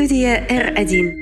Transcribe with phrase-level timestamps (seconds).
[0.00, 1.12] Студия R1.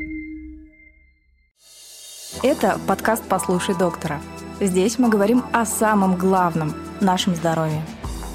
[2.44, 4.21] Это подкаст «Послушай доктора».
[4.61, 7.83] Здесь мы говорим о самом главном– нашем здоровье.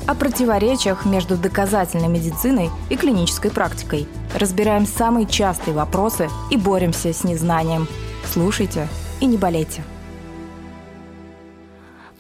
[0.06, 4.06] О противоречиях между доказательной медициной и клинической практикой.
[4.38, 7.88] Разбираем самые частые вопросы и боремся с незнанием.
[8.26, 8.90] Слушайте
[9.22, 9.82] и не болейте.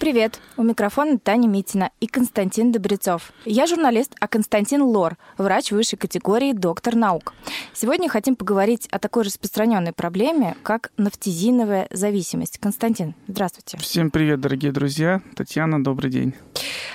[0.04, 0.42] Привет!
[0.58, 3.32] У микрофона Таня Митина и Константин Добрецов.
[3.46, 7.34] Я журналист, а Константин Лор, врач высшей категории, доктор наук.
[7.74, 12.58] Сегодня хотим поговорить о такой распространенной проблеме, как нафтизиновая зависимость.
[12.58, 13.78] Константин, здравствуйте.
[13.78, 15.22] Всем привет, дорогие друзья.
[15.38, 16.34] Татьяна, добрый день.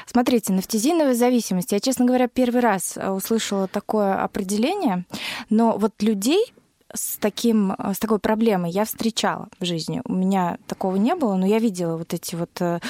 [0.05, 1.73] Смотрите, нафтизиновая зависимость.
[1.73, 5.07] Я, честно говоря, первый раз услышала такое определение,
[5.49, 6.52] но вот людей,
[6.95, 10.01] с, таким, э, с такой проблемой я встречала в жизни.
[10.05, 12.80] У меня такого не было, но я видела вот эти вот э,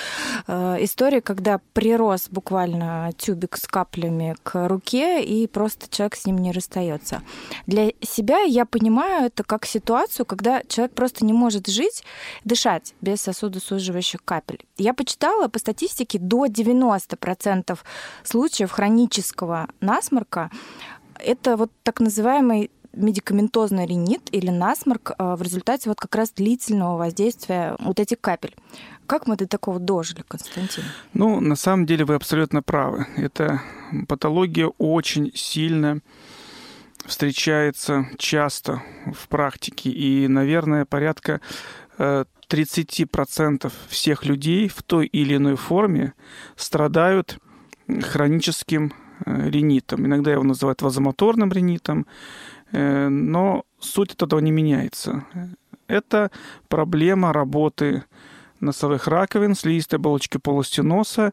[0.46, 6.38] э, истории, когда прирос буквально тюбик с каплями к руке, и просто человек с ним
[6.38, 7.22] не расстается.
[7.66, 12.04] Для себя я понимаю это как ситуацию, когда человек просто не может жить,
[12.44, 14.64] дышать без сосудосуживающих капель.
[14.76, 17.78] Я почитала по статистике до 90%
[18.24, 20.50] случаев хронического насморка
[21.18, 26.96] это вот так называемый медикаментозный ринит или насморк а, в результате вот как раз длительного
[26.96, 28.54] воздействия вот этих капель.
[29.06, 30.84] Как мы до такого дожили, Константин?
[31.14, 33.06] Ну, на самом деле вы абсолютно правы.
[33.16, 33.62] Эта
[34.06, 36.00] патология очень сильно
[37.06, 38.82] встречается часто
[39.14, 39.90] в практике.
[39.90, 41.40] И, наверное, порядка
[41.98, 46.12] 30% э, всех людей в той или иной форме
[46.56, 47.38] страдают
[48.02, 48.92] хроническим
[49.24, 50.04] э, ринитом.
[50.04, 55.24] Иногда его называют вазомоторным ринитом, Э, но суть от этого не меняется.
[55.86, 56.30] Это
[56.68, 58.04] проблема работы
[58.60, 61.32] носовых раковин, слизистой оболочки полости носа.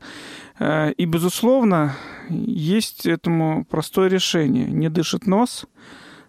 [0.60, 1.96] Э, и, безусловно,
[2.30, 4.68] есть этому простое решение.
[4.68, 5.66] Не дышит нос,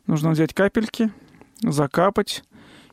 [0.07, 1.13] нужно взять капельки,
[1.63, 2.45] закапать,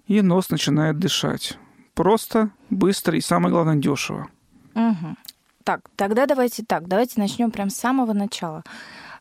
[0.08, 1.58] и нос начинает дышать.
[1.94, 4.28] Просто, быстро и, самое главное, дешево.
[4.76, 5.16] Угу.
[5.64, 8.64] Так, тогда давайте так, давайте начнем прямо с самого начала.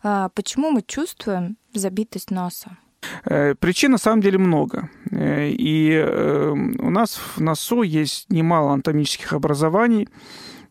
[0.03, 2.77] А, почему мы чувствуем забитость носа?
[3.25, 4.89] Э, причин на самом деле много.
[5.11, 10.09] Э, и э, у нас в носу есть немало анатомических образований,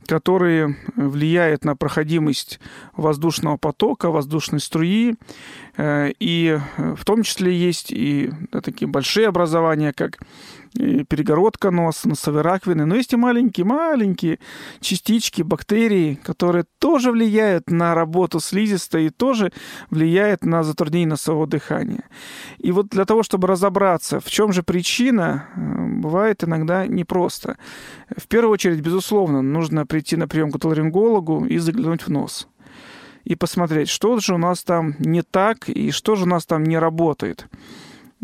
[0.05, 2.59] которые влияют на проходимость
[2.95, 5.15] воздушного потока, воздушной струи.
[5.77, 8.31] И в том числе есть и
[8.63, 10.17] такие большие образования, как
[10.73, 12.85] перегородка носа, носовые раковины.
[12.85, 14.39] Но есть и маленькие-маленькие
[14.79, 19.51] частички, бактерии, которые тоже влияют на работу слизистой и тоже
[19.89, 22.03] влияют на затруднение носового дыхания.
[22.57, 27.57] И вот для того, чтобы разобраться, в чем же причина, э, бывает иногда непросто.
[28.15, 32.47] В первую очередь, безусловно, нужно прийти на прием к отоларингологу и заглянуть в нос
[33.23, 36.63] и посмотреть, что же у нас там не так и что же у нас там
[36.63, 37.47] не работает.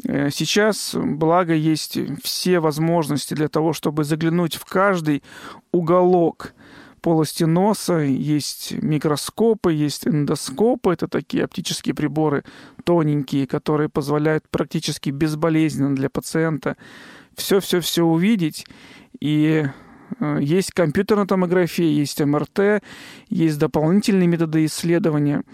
[0.03, 5.23] Э, сейчас, благо, есть все возможности для того, чтобы заглянуть в каждый
[5.71, 6.53] уголок
[7.01, 12.43] полости носа, есть микроскопы, есть эндоскопы, это такие оптические приборы
[12.83, 16.75] тоненькие, которые позволяют практически безболезненно для пациента
[17.35, 18.65] все-все-все увидеть.
[19.19, 19.65] И
[20.19, 22.83] э, есть компьютерная томография, есть МРТ,
[23.29, 25.43] есть дополнительные методы исследования–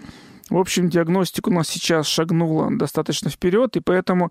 [0.50, 4.30] в общем, диагностика у нас сейчас шагнула достаточно вперед, и поэтому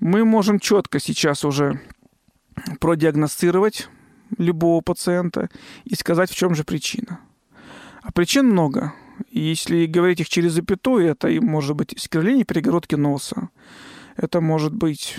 [0.00, 1.80] мы можем четко сейчас уже
[2.80, 3.88] продиагностировать
[4.38, 5.48] любого пациента
[5.84, 7.20] и сказать, в чем же причина.
[8.02, 8.92] А причин много.
[9.30, 13.48] Если говорить их через запятую, это может быть скривление перегородки носа,
[14.16, 15.18] это может быть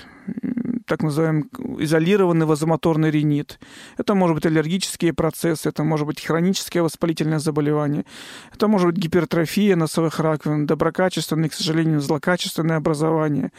[0.85, 1.46] так называемый
[1.79, 3.59] изолированный вазомоторный ринит.
[3.97, 8.06] Это может быть аллергические процессы, это может быть хроническое воспалительное заболевание,
[8.53, 13.51] это может быть гипертрофия носовых раковин, доброкачественное, к сожалению, злокачественное образование,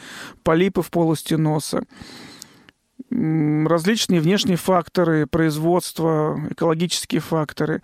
[0.43, 1.83] полипы в полости носа
[3.09, 7.81] различные внешние факторы производства, экологические факторы,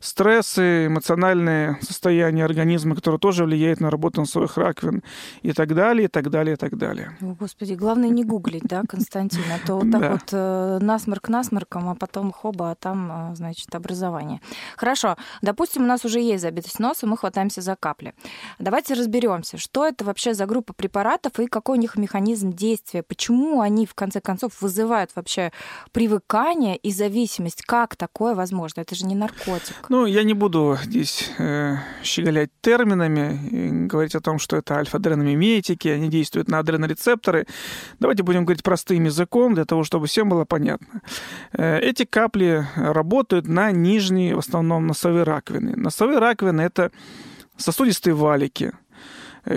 [0.00, 5.02] стрессы, эмоциональное состояние организма, которое тоже влияет на работу носовых раковин
[5.42, 7.16] и так далее, и так далее, и так далее.
[7.20, 10.10] О, Господи, главное не гуглить, да, Константин, а то вот так да.
[10.10, 14.40] вот э, насморк насморком, а потом хоба, а там, э, значит, образование.
[14.76, 18.14] Хорошо, допустим, у нас уже есть забитость носа, мы хватаемся за капли.
[18.58, 23.60] Давайте разберемся, что это вообще за группа препаратов и какой у них механизм действия, почему
[23.60, 25.52] они, в конце концов, вызывают вообще
[25.92, 27.62] привыкание и зависимость.
[27.62, 28.80] Как такое возможно?
[28.80, 29.76] Это же не наркотик.
[29.88, 36.08] Ну, я не буду здесь э, щеголять терминами говорить о том, что это альфа-адреномиметики, они
[36.08, 37.46] действуют на адренорецепторы.
[37.98, 41.02] Давайте будем говорить простым языком, для того, чтобы всем было понятно.
[41.52, 45.76] Э, эти капли работают на нижние, в основном, носовые раковины.
[45.76, 46.90] Носовые раковины– это
[47.56, 48.72] сосудистые валики–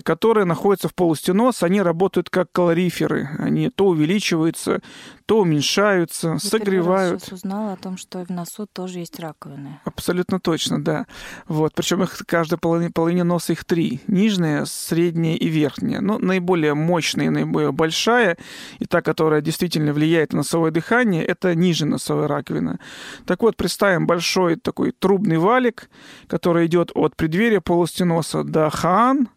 [0.04, 3.30] которые находятся в полости носа, они работают как калориферы.
[3.40, 4.82] Они то увеличиваются,
[5.26, 7.24] то уменьшаются, Я согревают.
[7.28, 9.80] Я узнала о том, что в носу тоже есть раковины.
[9.86, 11.06] Абсолютно точно, да.
[11.48, 11.74] Вот.
[11.76, 14.02] Причем их каждая половина, половине носа их три.
[14.08, 16.02] Нижняя, средняя и верхняя.
[16.02, 18.38] Но наиболее мощная, наиболее большая,
[18.80, 22.80] и та, которая действительно влияет на носовое дыхание, это нижняя носовая раковина.
[23.26, 25.90] Так вот, представим большой такой трубный валик,
[26.28, 29.30] который идет от преддверия полости носа до хаан,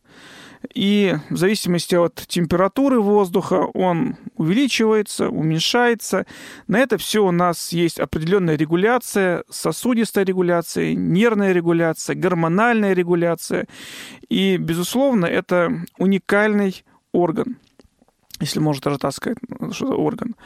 [0.75, 6.27] и в зависимости от температуры воздуха он увеличивается, уменьшается.
[6.67, 13.67] На это все у нас есть определенная регуляция, сосудистая регуляция, нервная регуляция, гормональная регуляция.
[14.29, 17.59] И, безусловно, это уникальный орган,
[18.41, 19.39] если можно даже так сказать,
[19.73, 20.37] что это орган.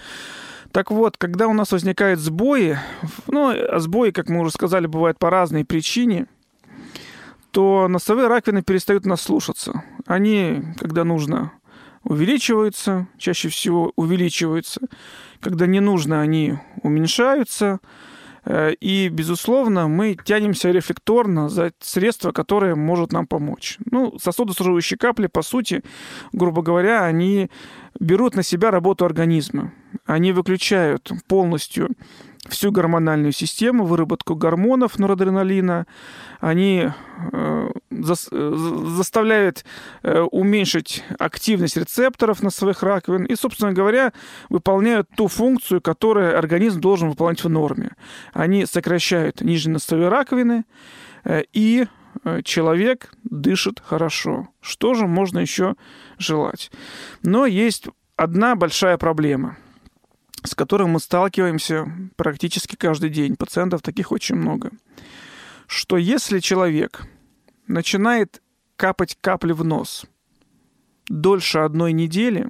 [0.72, 2.78] Так вот, когда у нас возникают сбои,
[3.28, 6.26] ну, а сбои, как мы уже сказали, бывают по разной причине,
[7.50, 9.82] то носовые раковины перестают нас слушаться.
[10.06, 11.52] Они, когда нужно,
[12.02, 14.80] увеличиваются, чаще всего увеличиваются.
[15.40, 17.80] Когда не нужно, они уменьшаются.
[18.44, 23.78] Э, и, безусловно, мы тянемся рефлекторно за средство, которое может нам помочь.
[23.90, 25.82] Ну, сосудосуживающие капли, по сути,
[26.32, 27.50] грубо говоря, они
[27.98, 29.72] берут на себя работу организма.
[30.04, 31.88] Они выключают полностью
[32.48, 35.86] всю гормональную систему, выработку гормонов норадреналина.
[36.40, 36.88] Они
[37.32, 38.54] э, за, э,
[38.96, 39.64] заставляют
[40.02, 44.12] э, уменьшить активность рецепторов на своих раковин и, собственно говоря,
[44.48, 47.92] выполняют ту функцию, которую организм должен выполнять в норме.
[48.32, 50.64] Они сокращают нижние носовые раковины
[51.24, 51.86] э, и
[52.24, 54.48] э, человек дышит хорошо.
[54.60, 55.74] Что же можно еще
[56.18, 56.70] желать?
[57.22, 59.56] Но есть одна большая проблема–
[60.46, 63.36] с которым мы сталкиваемся практически каждый день.
[63.36, 64.70] Пациентов таких очень много.
[65.66, 67.06] Что если человек
[67.66, 68.42] начинает
[68.76, 70.06] капать капли в нос
[71.08, 72.48] дольше одной недели,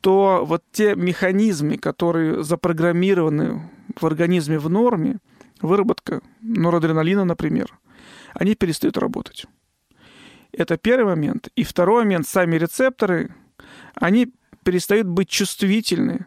[0.00, 5.18] то вот те механизмы, которые запрограммированы в организме в норме,
[5.60, 7.78] выработка норадреналина, например,
[8.34, 9.46] они перестают работать.
[10.52, 11.48] Это первый момент.
[11.56, 13.34] И второй момент, сами рецепторы,
[13.94, 14.32] они
[14.64, 16.26] перестают быть чувствительны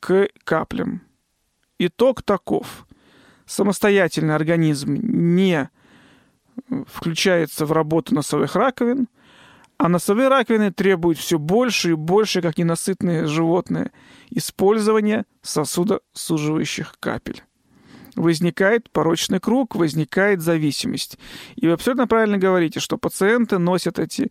[0.00, 1.02] к каплям.
[1.78, 2.86] Итог таков.
[3.46, 5.70] Самостоятельный организм не
[6.86, 9.08] включается в работу носовых раковин,
[9.78, 13.92] а носовые раковины требуют все больше и больше, как ненасытные животные,
[14.30, 17.44] использования сосудосуживающих капель
[18.18, 21.18] возникает порочный круг, возникает зависимость.
[21.56, 24.30] И вы абсолютно правильно говорите, что пациенты носят эти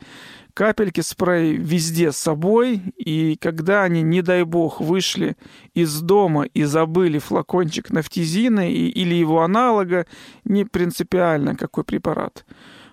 [0.54, 5.38] капельки спрей везде с собой, и когда они, не дай бог, вышли
[5.74, 10.08] из дома и забыли флакончик нафтизина и, или его аналога,
[10.44, 12.46] не принципиально какой препарат,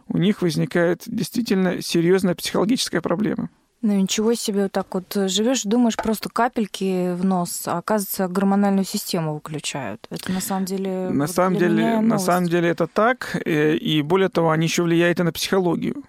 [0.08, 3.48] у них возникает действительно серьезная психологическая проблема.
[3.84, 8.86] Ну ничего себе, вот так вот живешь, думаешь, просто капельки в нос, а оказывается, гормональную
[8.86, 10.06] систему выключают.
[10.08, 11.10] Это на самом деле.
[11.10, 15.20] На самом деле, на самом деле это так, э, и более того, они еще влияют
[15.20, 16.02] и на психологию.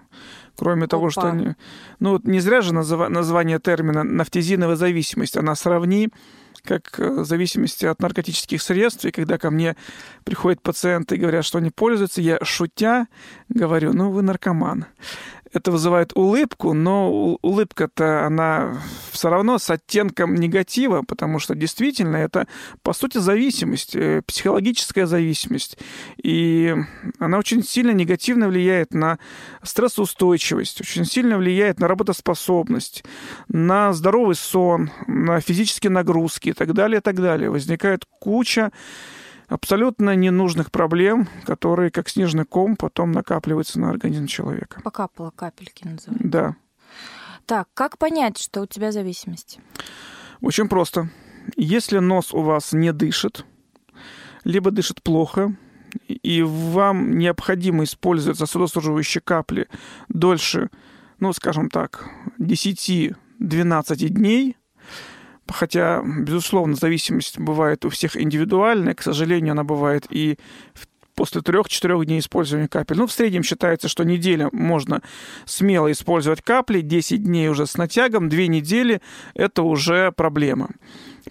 [0.56, 0.92] Кроме Опа.
[0.92, 1.56] того, что они...
[2.00, 3.10] Ну, вот не зря же назва...
[3.10, 5.36] название термина нафтизиновая зависимость.
[5.36, 6.12] Она сравни
[6.64, 9.04] как э, зависимости от наркотических средств.
[9.04, 9.76] И когда ко мне
[10.24, 13.08] приходят пациенты и говорят, что они пользуются, я шутя
[13.50, 14.86] говорю, ну, вы наркоман
[15.56, 17.12] это вызывает улыбку, но
[17.42, 18.82] улыбка-то она
[19.12, 22.48] все равно с оттенком негатива, потому что действительно это,
[22.84, 25.78] по сути, зависимость, э, психологическая зависимость.
[26.22, 26.76] И
[27.20, 29.20] она очень сильно негативно влияет на
[29.64, 33.04] стрессоустойчивость, очень сильно влияет на работоспособность,
[33.48, 37.50] на здоровый сон, на физические нагрузки и так далее, и так далее.
[37.50, 38.72] Возникает куча
[39.48, 44.82] абсолютно ненужных проблем, которые, как снежный ком, потом накапливаются на организм человека.
[44.84, 46.28] Покапала капельки называется.
[46.28, 46.56] Да.
[47.46, 49.60] Так, как понять, что у тебя зависимость?
[50.42, 51.10] Очень просто.
[51.56, 53.46] Если нос у вас не дышит,
[54.44, 55.56] либо дышит плохо,
[56.08, 59.68] и вам необходимо использовать сосудосуживающие капли
[60.10, 60.70] дольше,
[61.20, 62.10] ну, скажем так,
[62.40, 63.16] 10-12
[64.10, 64.58] дней,
[65.48, 68.96] Хотя, безусловно, зависимость бывает у всех индивидуальная.
[68.96, 70.40] К сожалению, она бывает и
[71.14, 72.98] после трех-четырех дней использования капель.
[72.98, 75.02] Ну, в среднем считается, что неделя можно
[75.46, 79.02] смело использовать капли, 10 дней уже с натягом, 2 недели–
[79.34, 80.72] это уже проблема.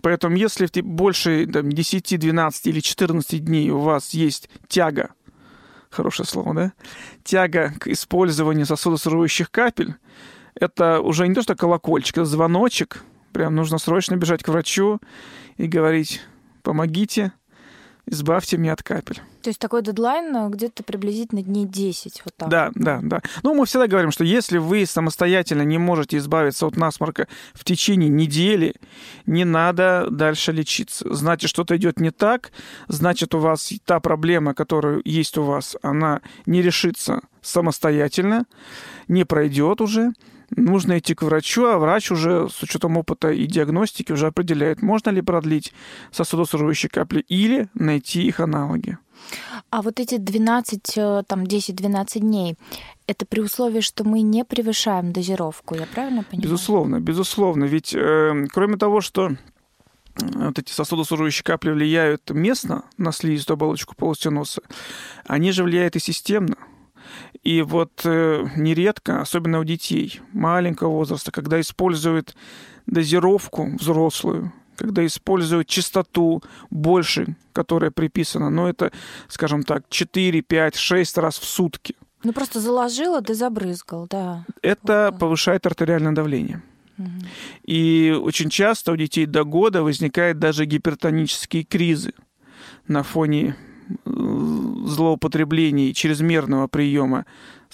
[0.01, 5.11] Поэтому если больше там, 10, 12 или 14 дней у вас есть тяга,
[5.91, 6.73] хорошее слово, да?
[7.23, 9.95] Тяга к использованию сосудосуживающих капель,
[10.55, 13.03] это уже не то, что колокольчик, это звоночек–
[13.35, 15.01] Прям нужно срочно бежать к врачу
[15.57, 16.21] и говорить,
[16.63, 17.33] помогите,
[18.07, 19.21] избавьте меня от капель.
[19.43, 22.23] То есть такой дедлайн э, где-то приблизительно дней 10.
[22.25, 22.49] Вот так.
[22.49, 23.23] Да, да, да.
[23.43, 28.09] Ну, мы всегда говорим, что если вы самостоятельно не можете избавиться от насморка в течение
[28.09, 28.77] недели,
[29.27, 31.13] не надо дальше лечиться.
[31.13, 32.53] Значит, что-то идет не так,
[32.87, 38.47] значит, у вас та проблема, которая есть у вас, она не решится самостоятельно,
[39.09, 40.13] не пройдет уже,
[40.57, 45.11] нужно идти к врачу, а врач уже с учетом опыта и диагностики уже определяет, можно
[45.11, 45.73] ли продлить
[46.11, 48.99] сосудосуживающие капли или найти их аналоги.
[49.71, 52.57] А вот эти 12, э, там 10-12 дней,
[53.07, 56.43] это при условии, что мы не превышаем дозировку, я правильно понимаю?
[56.43, 57.65] Безусловно, безусловно.
[57.65, 59.37] Ведь э, кроме того, что э,
[60.17, 64.63] вот эти сосудосуживающие капли влияют местно на слизистую оболочку полости носа,
[65.27, 66.57] они же влияют и системно.
[67.43, 72.35] И вот э, нередко, особенно у детей маленького возраста, когда используют
[72.87, 78.93] дозировку взрослую, когда используют частоту больше, которая приписана, но это,
[79.29, 81.95] скажем так, 4, 5, 6 раз в сутки.
[82.23, 84.45] Ну просто заложила, ты забрызгал, да.
[84.63, 85.21] Это вот.
[85.21, 86.63] повышает артериальное давление.
[86.97, 87.09] Угу.
[87.65, 92.15] И очень часто у детей до года возникают даже гипертонические кризы
[92.89, 93.57] на фоне
[94.85, 97.25] злоупотреблений, чрезмерного приема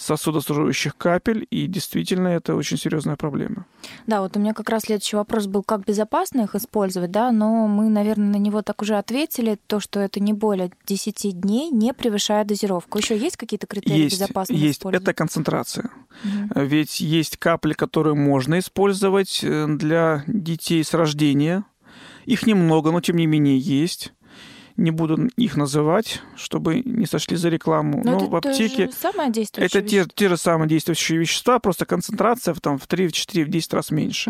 [0.01, 3.65] сосудосуживающих капель, и действительно это очень серьезная проблема.
[4.07, 7.67] Да, вот у меня как раз следующий вопрос был, как безопасно их использовать, да, но
[7.67, 11.93] мы, наверное, на него так уже ответили, то, что это не более 10 дней, не
[11.93, 12.97] превышая дозировку.
[12.97, 15.91] Еще есть какие-то критерии есть, безопасности Есть, это концентрация.
[16.23, 16.61] Угу.
[16.61, 21.63] Ведь есть капли, которые можно использовать э, для детей с рождения.
[22.25, 24.13] Их немного, но тем не менее есть
[24.77, 28.01] не буду их называть, чтобы не сошли за рекламу.
[28.03, 28.89] Но, Но в аптеке
[29.55, 33.45] это те, те же самые действующие вещества, просто концентрация в, там, в 3, в 4,
[33.45, 34.29] в 10 раз меньше.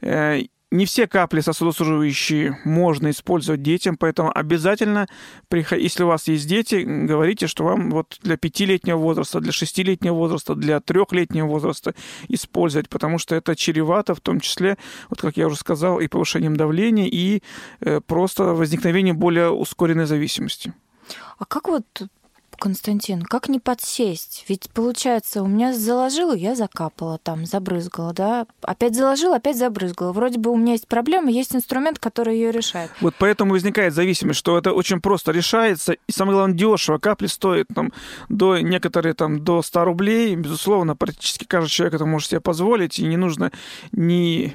[0.00, 5.06] Mm не все капли сосудосуживающие можно использовать детям, поэтому обязательно,
[5.50, 10.54] если у вас есть дети, говорите, что вам вот для пятилетнего возраста, для шестилетнего возраста,
[10.54, 11.94] для трехлетнего возраста
[12.28, 14.76] использовать, потому что это чревато, в том числе,
[15.08, 17.42] вот как я уже сказал, и повышением давления, и
[17.80, 20.74] э, просто возникновением более ускоренной зависимости.
[21.38, 21.86] А как вот
[22.58, 24.44] Константин, как не подсесть?
[24.48, 28.46] Ведь получается, у меня заложило, я закапала там, забрызгала, да?
[28.62, 30.12] Опять заложила, опять забрызгала.
[30.12, 32.90] Вроде бы у меня есть проблема, есть инструмент, который ее решает.
[33.00, 36.98] Вот поэтому возникает зависимость, что это очень просто решается, и самое главное, дешево.
[36.98, 37.92] Капли стоят там
[38.28, 40.36] до некоторые там до 100 рублей.
[40.36, 43.52] Безусловно, практически каждый человек это может себе позволить, и не нужно
[43.92, 44.46] ни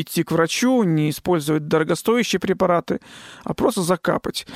[0.00, 3.00] идти к врачу, не использовать дорогостоящие препараты,
[3.44, 4.46] а просто закапать.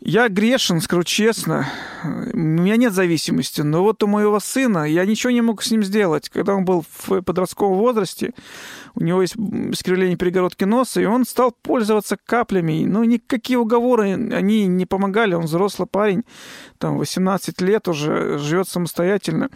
[0.00, 1.66] Я грешен, скажу честно.
[2.04, 3.62] У меня нет зависимости.
[3.62, 6.28] Но вот у моего сына я ничего не мог с ним сделать.
[6.28, 8.32] Когда он был в подростковом возрасте,
[8.94, 12.84] у него есть искривление перегородки носа, и он стал пользоваться каплями.
[12.86, 15.34] Ну, никакие уговоры, они не помогали.
[15.34, 16.22] Он взрослый парень,
[16.78, 19.50] там, 18 лет уже, живет самостоятельно.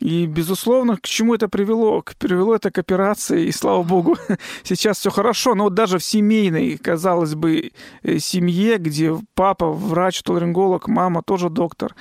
[0.00, 2.02] И, безусловно, к чему это привело?
[2.18, 4.16] Привело это к операции, и, слава богу,
[4.62, 5.54] сейчас все хорошо.
[5.54, 7.72] Но вот даже в семейной, казалось бы,
[8.02, 11.94] э, семье, где папа врач, толеринголог, мама тоже доктор,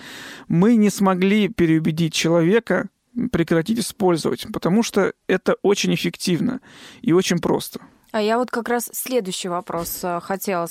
[0.47, 2.89] мы не смогли переубедить человека
[3.31, 6.61] прекратить использовать, потому что это очень эффективно
[7.01, 7.81] и очень просто.
[8.11, 10.67] А я вот как раз следующий вопрос э, хотела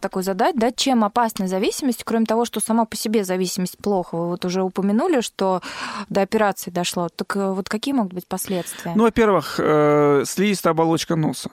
[0.00, 0.56] такой задать.
[0.56, 4.16] Да, чем опасна зависимость, кроме того, что сама по себе зависимость плохо?
[4.16, 5.62] Вы вот уже упомянули, что
[6.08, 7.08] до операции дошло.
[7.08, 8.92] Так э, вот какие могут быть последствия?
[8.96, 11.50] Ну, во-первых, э, слизистая оболочка носа.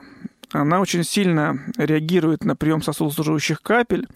[0.52, 4.08] Она очень сильно реагирует на прием сосудосуживающих капель.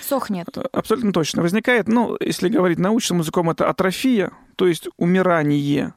[0.00, 0.48] Сохнет.
[0.72, 1.42] Абсолютно точно.
[1.42, 5.92] Возникает, ну, если говорить научным языком, это атрофия, то есть умирание,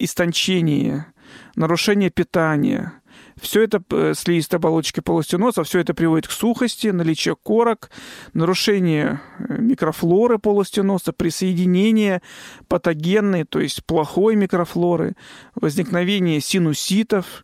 [0.00, 1.06] истончение,
[1.54, 2.94] нарушение питания,
[3.40, 7.90] все это э, слизистая оболочка полости носа, все это приводит к сухости, наличию корок,
[8.32, 12.22] нарушение э, микрофлоры полости носа, присоединение
[12.68, 15.14] патогенной, то есть плохой микрофлоры,
[15.54, 17.42] возникновение синуситов,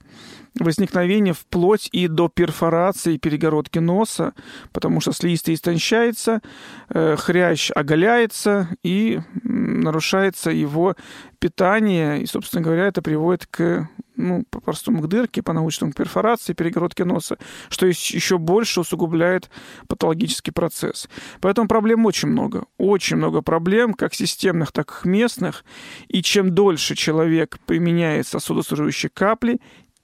[0.60, 4.34] возникновение вплоть и до перфорации перегородки носа,
[4.72, 6.40] потому что слизистый истончается,
[6.90, 10.96] э, хрящ оголяется и нарушается его
[11.38, 13.88] питание, и, собственно говоря, это приводит к
[14.18, 17.38] ну, по-простому, к дырке, по-научному, к перфорации перегородки носа,
[17.70, 19.48] что еще больше усугубляет
[19.86, 21.08] патологический процесс.
[21.40, 22.64] Поэтому проблем очень много.
[22.76, 25.64] Очень много проблем, как системных, так и местных.
[26.08, 29.60] И чем дольше человек применяет сосудосуживающие капли,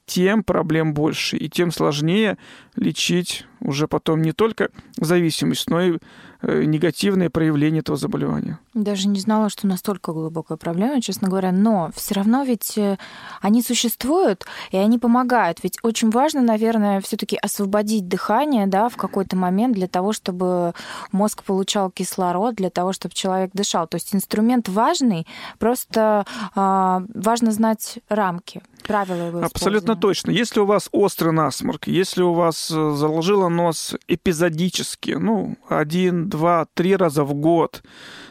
[0.06, 2.36] тем проблем больше, и тем сложнее
[2.76, 5.98] лечить уже потом не только зависимость, но и
[6.42, 8.58] э, негативные проявления этого заболевания.
[8.74, 11.50] Даже не знала, что настолько глубокая проблема, честно говоря.
[11.50, 12.98] Но все равно ведь э,
[13.40, 15.60] они существуют, и они помогают.
[15.62, 20.74] Ведь очень важно, наверное, все-таки освободить дыхание да, в какой-то момент для того, чтобы
[21.10, 23.86] мозг получал кислород, для того, чтобы человек дышал.
[23.86, 25.26] То есть инструмент важный,
[25.58, 30.30] просто э, важно знать рамки правила его Абсолютно точно.
[30.30, 36.66] Если у вас острый насморк, если у вас э, заложило нос эпизодически, ну, один, два,
[36.74, 37.82] три раза в год,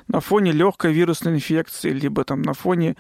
[0.07, 2.95] на фоне легкой вирусной инфекции, либо там на фоне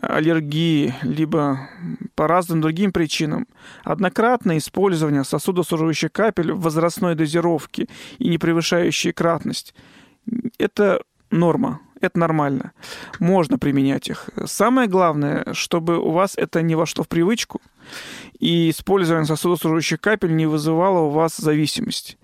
[0.00, 1.68] э, аллергии, либо
[2.14, 3.46] по разным другим причинам,
[3.84, 7.86] однократное использование сосудосуживающих капель в возрастной дозировке
[8.18, 9.74] и не превышающей кратность,
[10.58, 12.72] это норма это нормально.
[13.18, 14.28] Можно применять их.
[14.44, 17.60] Самое главное, чтобы у вас это не вошло в привычку,
[18.38, 22.18] и использование сосудосуживающих капель не вызывало у вас зависимость.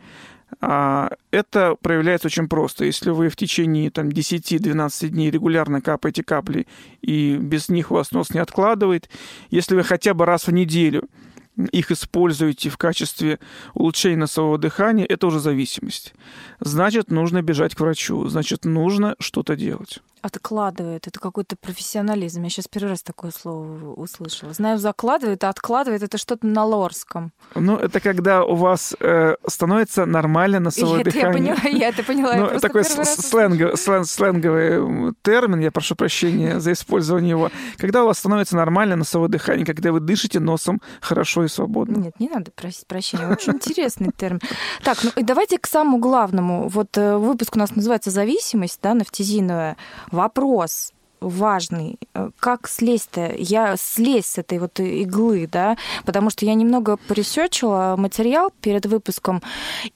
[0.60, 2.84] А это проявляется очень просто.
[2.84, 6.66] Если вы в течение там, 10-12 дней регулярно капаете капли,
[7.00, 9.08] и без них у вас нос не откладывает,
[9.50, 11.08] если вы хотя бы раз в неделю
[11.56, 13.38] их используете в качестве
[13.74, 16.14] улучшения носового дыхания, это уже зависимость.
[16.60, 21.06] Значит, нужно бежать к врачу, значит, нужно что-то делать откладывает.
[21.06, 22.42] Это какой-то профессионализм.
[22.42, 24.52] Я сейчас первый раз такое слово услышала.
[24.52, 27.32] Знаю, закладывает, а откладывает это что-то на лорском.
[27.54, 31.54] Ну, это когда у вас э, становится нормально носовое это дыхание.
[31.54, 32.36] Я, поняла, я это поняла.
[32.36, 37.50] Ну, такой сленговый, слен, сленговый термин, я прошу прощения за использование его.
[37.76, 41.96] Когда у вас становится нормально носовое дыхание, когда вы дышите носом хорошо и свободно.
[41.96, 43.28] Нет, не надо просить прощения.
[43.28, 44.40] Очень интересный термин.
[44.82, 46.68] Так, ну и давайте к самому главному.
[46.68, 49.76] Вот э, выпуск у нас называется «Зависимость», да, нафтизиновая
[50.12, 50.92] вопрос
[51.22, 51.98] важный.
[52.14, 53.34] Э, как слезть-то?
[53.36, 59.42] Я слезть с этой вот иглы, да, потому что я немного поресечила материал перед выпуском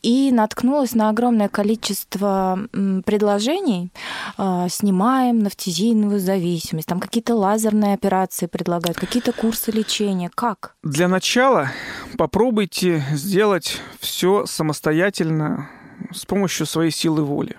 [0.03, 2.59] и наткнулась на огромное количество
[3.05, 3.91] предложений.
[4.39, 10.31] Э, снимаем нафтизиновую зависимость, там какие-то лазерные операции предлагают, какие-то курсы лечения.
[10.35, 10.77] Как?
[10.83, 11.71] Для начала
[12.17, 15.69] попробуйте сделать все самостоятельно
[16.13, 17.57] с помощью своей силы воли.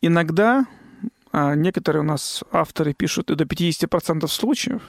[0.00, 0.66] Иногда
[1.32, 4.82] а некоторые у нас авторы пишут, и до 50% случаев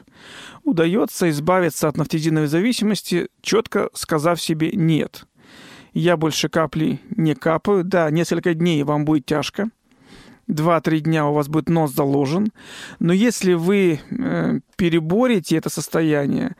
[0.63, 5.25] удается избавиться от нафтизиновой зависимости, четко сказав себе «нет».
[5.93, 7.84] Я больше капли не капаю.
[7.84, 9.69] Да, несколько дней вам будет тяжко,
[10.49, 12.51] 2-3 дня у вас будет нос заложен.
[12.99, 16.56] Но если вы э, переборете это состояние,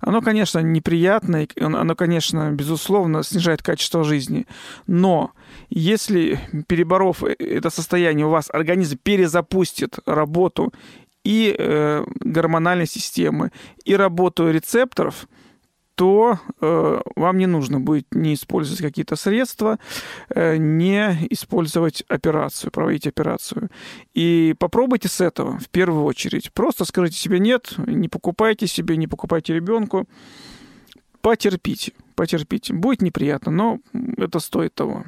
[0.00, 4.46] оно, конечно, неприятное, оно, конечно, безусловно, снижает качество жизни.
[4.86, 5.32] Но
[5.70, 10.72] если, переборов э, это состояние, у вас организм перезапустит работу
[11.24, 13.50] и э, гормональной системы,
[13.84, 15.28] и работу рецепторов,
[15.98, 19.80] то э, вам не нужно будет не использовать какие-то средства,
[20.28, 23.68] э, не использовать операцию, проводить операцию.
[24.14, 26.52] И попробуйте с этого в первую очередь.
[26.52, 30.06] Просто скажите себе нет, не покупайте себе, не покупайте ребенку.
[31.20, 32.74] Потерпите, потерпите.
[32.74, 33.80] Будет неприятно, но
[34.18, 35.04] это стоит того.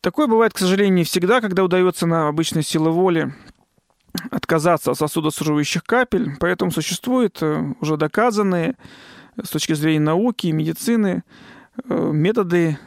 [0.00, 3.32] Такое бывает, к сожалению, не всегда, когда удается на обычной силы воли
[4.32, 8.74] отказаться от сосудосуживающих капель, поэтому существуют э, уже доказанные
[9.42, 11.22] с точки зрения науки и медицины
[11.88, 12.78] э, методы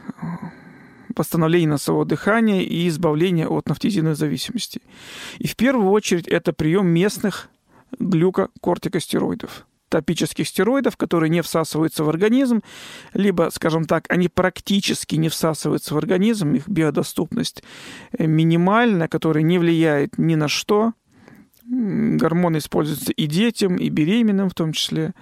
[1.16, 4.82] восстановления носового дыхания и избавления от нафтизиновой зависимости.
[5.40, 7.50] И в первую очередь это прием местных
[8.00, 12.62] глюкокортикостероидов топических стероидов, которые не всасываются в организм,
[13.14, 17.62] либо, скажем так, они практически не всасываются в организм, их биодоступность
[18.18, 20.94] э, минимальна, которая не влияет ни на что,
[21.74, 25.14] Гормоны используются и детям, и беременным в том числе.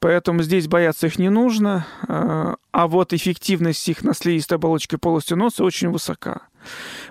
[0.00, 1.86] Поэтому здесь бояться их не нужно.
[2.08, 6.48] А, а вот эффективность их на слизистой оболочке полости носа очень высока.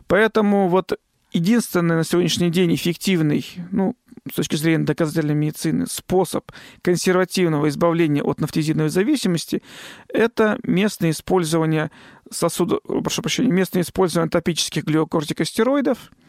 [0.08, 1.00] Поэтому вот
[1.32, 3.96] единственный на сегодняшний день эффективный, ну,
[4.30, 9.64] с точки зрения доказательной медицины, способ консервативного избавления от нафтизиновой зависимости–
[10.10, 11.92] это местное использование
[12.30, 16.12] сосуда, прошу прощения, местное использование топических глюкокортикостероидов–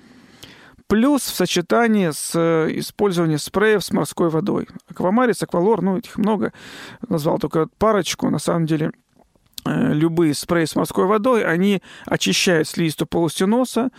[0.88, 4.68] Плюс в сочетании с э, использованием спреев с морской водой.
[4.88, 6.52] Аквамарис, аквалор, ну, этих много.
[7.08, 8.30] Назвал только парочку.
[8.30, 8.92] На самом деле,
[9.64, 13.90] э, любые спреи с морской водой, они очищают слизистую полость носа,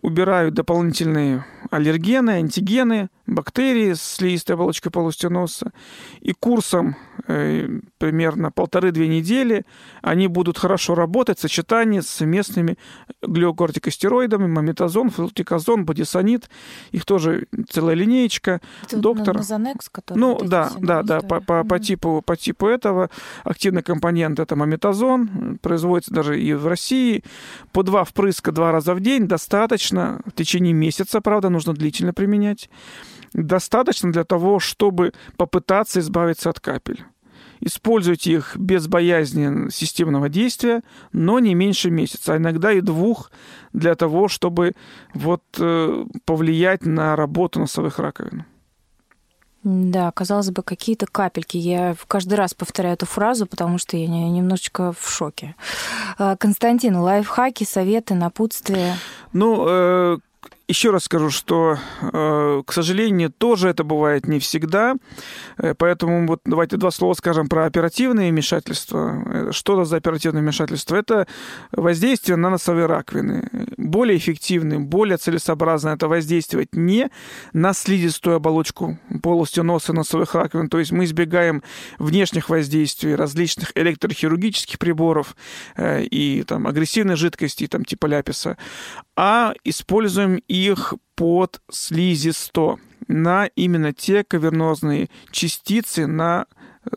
[0.00, 5.72] убирают дополнительные аллергены, антигены, бактерии с слизистой оболочкой полости носа.
[6.20, 9.64] И курсом э, примерно полторы-две недели
[10.02, 12.76] они будут хорошо работать в сочетании с местными
[13.22, 16.50] глюкортикостероидами, мометазон, флутиказон, бодисонид.
[16.90, 18.60] Их тоже целая линеечка.
[18.84, 19.36] Это Доктор...
[19.36, 23.10] Назанекс, который Ну, да, да, да, по, по, по, типу, по типу этого
[23.44, 27.22] активный компонент это мометазон, производится даже и в России.
[27.72, 32.68] По два впрыска два раза в день достаточно, в течение месяца, правда, нужно длительно применять.
[33.32, 37.04] Достаточно для того, чтобы попытаться избавиться от капель.
[37.60, 43.30] Используйте их без боязни системного действия, но не меньше месяца, а иногда и двух,
[43.74, 44.72] для того, чтобы
[45.12, 48.44] вот, э, повлиять на работу носовых раковин.
[49.62, 51.58] Да, казалось бы, какие-то капельки.
[51.58, 55.54] Я каждый раз повторяю эту фразу, потому что я не- немножечко в шоке.
[56.16, 58.96] А, Константин, лайфхаки, советы, напутствия.
[59.34, 60.18] Ну, э,
[60.70, 64.94] еще раз скажу, что, э, к сожалению, тоже это бывает не всегда.
[65.58, 69.22] Э, Поэтому вот давайте два слова скажем про оперативные вмешательства.
[69.26, 70.94] Э, Что это за оперативное вмешательство?
[70.94, 71.26] Это
[71.72, 73.48] воздействие на носовые раковины.
[73.76, 77.10] Более эффективным, более целесообразно это воздействовать не
[77.52, 80.68] на слизистую оболочку полости носа и носовых раковин.
[80.68, 81.64] То есть мы избегаем
[81.98, 85.34] внешних воздействий различных электрохирургических приборов
[85.76, 88.56] и там, агрессивной жидкости, там, типа ляписа,
[89.22, 96.46] а используем их под слизисто на именно те кавернозные частицы на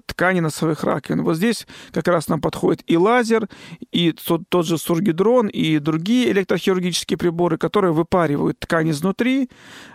[0.05, 1.23] ткани носовых раковин.
[1.23, 3.49] Вот здесь как раз нам подходит и лазер,
[3.91, 9.49] и тот, тот же сургидрон, и другие электрохирургические приборы, которые выпаривают ткань изнутри,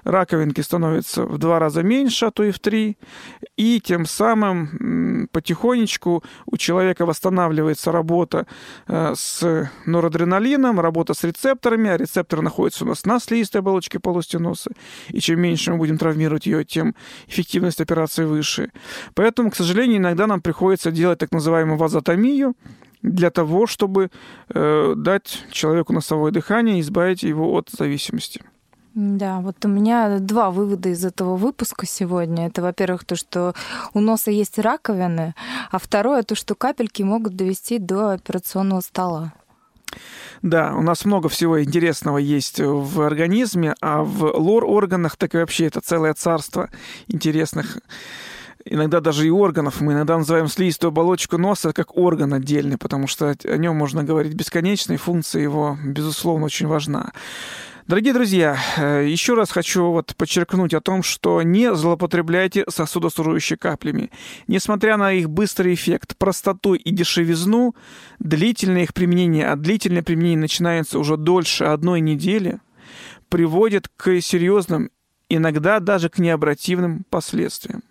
[0.05, 2.99] раковинки становятся в два раза меньше, а то и в три,
[3.57, 8.47] и тем самым потихонечку у человека восстанавливается работа
[8.87, 14.37] э, с норадреналином, работа с рецепторами, а рецепторы находятся у нас на слизистой оболочке полости
[14.37, 14.71] носа,
[15.09, 16.95] и чем меньше мы будем травмировать ее, тем
[17.27, 18.71] эффективность операции выше.
[19.15, 22.55] Поэтому, к сожалению, иногда нам приходится делать так называемую вазотомию
[23.03, 24.11] для того, чтобы
[24.49, 28.43] э, дать человеку носовое дыхание и избавить его от зависимости.
[28.95, 32.49] Да, вот у меня два вывода из этого выпуска сегодня.
[32.49, 33.55] Это, во-первых, то, что
[33.95, 35.35] у носа есть раковины,
[35.71, 39.33] а второе, то, что капельки могут довести до операционного стола.
[40.43, 45.67] Да, у нас много всего интересного есть в организме, а в лор-органах так и вообще
[45.67, 46.69] это целое царство
[47.07, 47.79] интересных
[48.71, 49.81] иногда даже и органов.
[49.81, 54.35] Мы иногда называем слизистую оболочку носа как орган отдельный, потому что о нем можно говорить
[54.35, 57.13] бесконечно, и функция его, безусловно, очень важна.
[57.89, 64.11] Дорогие друзья, э, еще раз хочу вот подчеркнуть о том, что не злоупотребляйте сосудосуживающими каплями.
[64.47, 67.75] Несмотря на их быстрый эффект, простоту и дешевизну,
[68.19, 72.61] длительное их применение, а длительное применение начинается уже дольше одной недели,
[73.31, 74.91] приводит к серьезным
[75.29, 77.83] иногда даже к необратимым последствиям.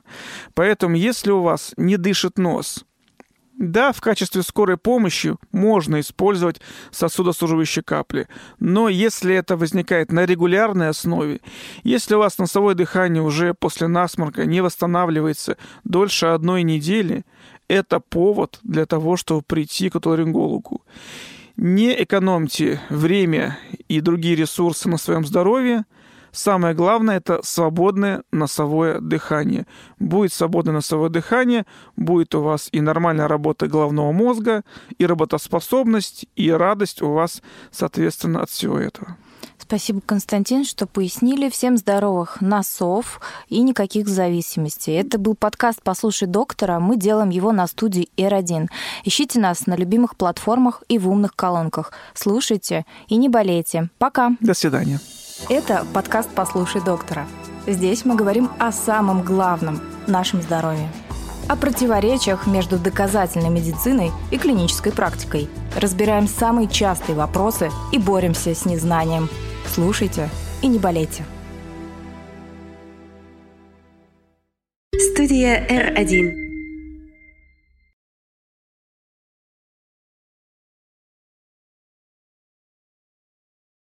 [0.54, 2.86] Поэтому, если у вас не дышит нос,
[3.58, 8.28] да, в качестве скорой помощи можно использовать сосудосуживающие капли,
[8.60, 11.42] но если это возникает на регулярной основе,
[11.84, 17.26] если у вас носовое дыхание уже после насморка не восстанавливается дольше одной недели,
[17.68, 20.84] это повод для того, чтобы прийти к отоларингологу.
[21.56, 25.86] Не экономьте время и другие ресурсы на своем здоровье,
[26.32, 29.66] Самое главное– это свободное носовое дыхание.
[30.00, 34.64] Будет свободное носовое дыхание, будет у вас и нормальная работа головного мозга,
[34.98, 39.18] и работоспособность, и радость у вас, соответственно, от всего этого.
[39.58, 41.50] Спасибо, Константин, что пояснили.
[41.50, 44.94] Всем здоровых носов и никаких зависимостей.
[44.94, 46.80] Это был подкаст «Послушай доктора».
[46.80, 48.68] Мы делаем его на студии R1.
[49.04, 51.92] Ищите нас на любимых платформах и в умных колонках.
[52.14, 53.90] Слушайте и не болейте.
[53.98, 54.38] Пока.
[54.40, 55.00] До свидания.
[55.50, 57.28] Это подкаст «Послушай доктора».
[57.68, 60.90] Здесь мы говорим о самом главном– нашем здоровье.
[61.48, 65.48] О противоречиях между доказательной медициной и клинической практикой.
[65.80, 69.30] Разбираем самые частые вопросы и боремся с незнанием.
[69.74, 70.30] Слушайте
[70.62, 71.24] и не болейте.
[75.14, 76.47] Студия R1.